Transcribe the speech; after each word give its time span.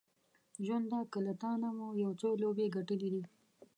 ژونده 0.65 0.99
که 1.11 1.19
له 1.25 1.33
تانه 1.41 1.69
مو 1.77 1.87
یو 2.03 2.11
څو 2.21 2.29
لوبې 2.41 2.67
ګټلې 2.75 3.09
دي 3.13 3.23